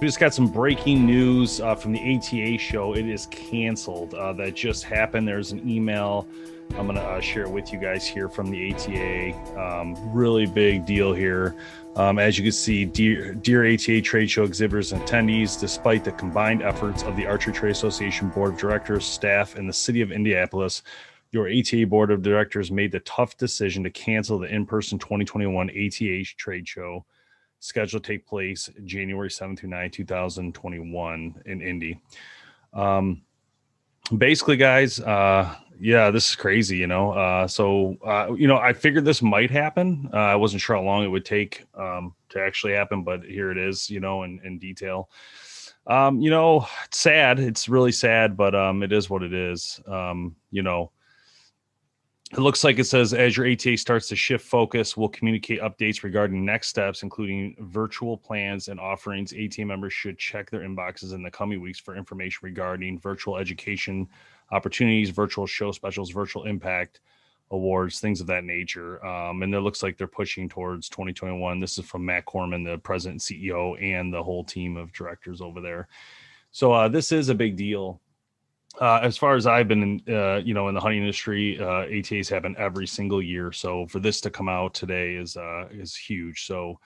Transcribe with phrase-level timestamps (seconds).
[0.00, 2.94] We just got some breaking news uh, from the ATA show.
[2.94, 4.12] It is canceled.
[4.12, 5.26] Uh, that just happened.
[5.26, 6.28] There's an email.
[6.76, 9.58] I'm going to uh, share it with you guys here from the ATA.
[9.58, 11.56] Um, really big deal here.
[11.94, 16.12] Um, as you can see, dear, dear ATA trade show exhibitors and attendees, despite the
[16.12, 20.12] combined efforts of the Archery Trade Association Board of Directors, staff, and the City of
[20.12, 20.82] Indianapolis,
[21.36, 25.68] your ATA Board of Directors made the tough decision to cancel the in person 2021
[25.68, 27.04] ATA trade show
[27.60, 32.00] scheduled to take place January 7 through 9, 2021 in Indy.
[32.72, 33.22] Um,
[34.16, 37.12] basically, guys, uh, yeah, this is crazy, you know.
[37.12, 40.08] Uh, so, uh, you know, I figured this might happen.
[40.14, 43.50] Uh, I wasn't sure how long it would take um, to actually happen, but here
[43.50, 45.10] it is, you know, in, in detail.
[45.86, 47.38] Um, you know, it's sad.
[47.38, 49.80] It's really sad, but um, it is what it is.
[49.86, 50.92] Um, you know,
[52.32, 56.02] it looks like it says as your ATA starts to shift focus, we'll communicate updates
[56.02, 59.32] regarding next steps, including virtual plans and offerings.
[59.32, 64.08] ATA members should check their inboxes in the coming weeks for information regarding virtual education
[64.50, 67.00] opportunities, virtual show specials, virtual impact
[67.52, 69.04] awards, things of that nature.
[69.06, 71.60] Um, and it looks like they're pushing towards 2021.
[71.60, 75.40] This is from Matt Kormann, the president and CEO, and the whole team of directors
[75.40, 75.86] over there.
[76.50, 78.00] So uh, this is a big deal
[78.80, 81.86] uh, as far as I've been, in, uh, you know, in the hunting industry, uh,
[81.86, 83.52] ATAs happen every single year.
[83.52, 86.46] So for this to come out today is uh, is huge.
[86.46, 86.78] So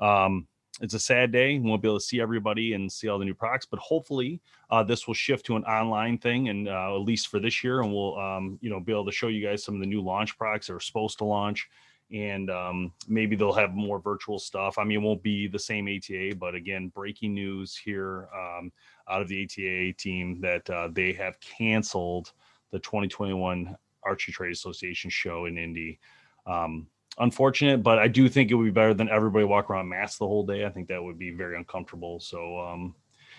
[0.00, 0.46] um,
[0.80, 1.58] it's a sad day.
[1.58, 4.40] We won't be able to see everybody and see all the new products, but hopefully
[4.70, 7.92] uh, this will shift to an online thing, and at least for this year, and
[7.92, 10.38] we'll um, you know be able to show you guys some of the new launch
[10.38, 11.68] products that are supposed to launch
[12.12, 14.78] and um, maybe they'll have more virtual stuff.
[14.78, 18.70] I mean, it won't be the same ATA, but again, breaking news here um,
[19.10, 22.32] out of the ATA team that uh, they have canceled
[22.70, 25.98] the 2021 Archery Trade Association show in Indy.
[26.46, 26.86] Um,
[27.18, 30.26] unfortunate, but I do think it would be better than everybody walk around masked the
[30.26, 30.66] whole day.
[30.66, 32.20] I think that would be very uncomfortable.
[32.20, 32.94] So, um,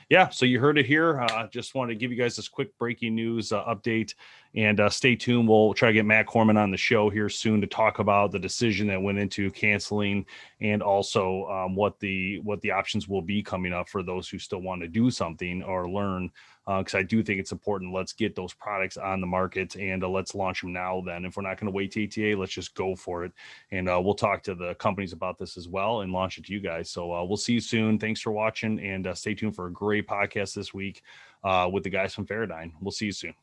[0.09, 1.21] yeah, so you heard it here.
[1.21, 4.13] Uh, just wanted to give you guys this quick breaking news uh, update
[4.55, 5.47] and uh, stay tuned.
[5.47, 8.39] We'll try to get Matt Kormann on the show here soon to talk about the
[8.39, 10.25] decision that went into canceling
[10.61, 14.37] and also um, what the what the options will be coming up for those who
[14.37, 16.29] still want to do something or learn
[16.65, 17.93] because uh, I do think it's important.
[17.93, 21.03] Let's get those products on the market and uh, let's launch them now.
[21.05, 23.33] Then, if we're not going to wait to ATA, let's just go for it.
[23.71, 26.53] And uh, we'll talk to the companies about this as well and launch it to
[26.53, 26.89] you guys.
[26.89, 27.99] So we'll see you soon.
[27.99, 31.01] Thanks for watching and stay tuned for a great podcast this week
[31.43, 32.71] uh, with the guys from Feradyne.
[32.81, 33.33] We'll see you soon.